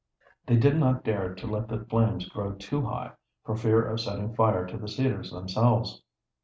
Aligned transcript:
They 0.47 0.55
did 0.55 0.77
not 0.79 1.03
dare 1.03 1.35
to 1.35 1.45
let 1.45 1.67
the 1.67 1.85
flames 1.85 2.27
grow 2.27 2.53
too 2.53 2.81
high 2.83 3.11
for 3.45 3.55
fear 3.55 3.83
of 3.85 3.99
setting 4.01 4.33
fire 4.33 4.65
to 4.65 4.75
the 4.75 4.87
cedars 4.87 5.29
themselves. 5.29 6.01